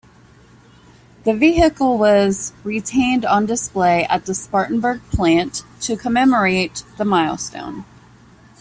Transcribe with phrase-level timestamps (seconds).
[1.25, 7.85] The vehicle was retained on display at the Spartanburg Plant to commemorate the milestone.